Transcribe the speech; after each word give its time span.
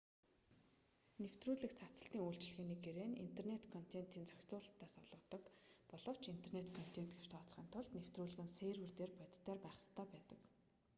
нэвтрүүлэг 1.21 1.71
цацалтын 1.81 2.21
үйлчилгээний 2.27 2.79
гэрээ 2.85 3.07
нь 3.09 3.19
интернэт 3.25 3.63
контентын 3.73 4.27
зохицуулалтыг 4.27 4.91
олгодог 5.01 5.43
боловч 5.91 6.23
интернэт 6.35 6.67
контент 6.77 7.09
гэж 7.13 7.25
тооцохын 7.33 7.67
тулд 7.73 7.91
нэвтрүүлэг 7.97 8.41
нь 8.43 8.55
сервер 8.59 8.91
дээр 8.97 9.11
бодитоор 9.19 9.59
байх 9.63 9.77
ёстой 9.83 10.05
байдаг 10.13 10.37
байна 10.41 10.57